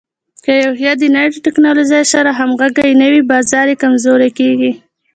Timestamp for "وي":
3.11-3.21